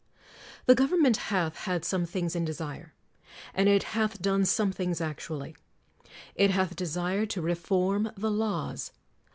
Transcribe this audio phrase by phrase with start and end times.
[0.65, 2.95] The government hath had some things in de sire;
[3.53, 5.55] and it hath done some things actually.
[6.33, 8.93] It hath desired to reform the laws.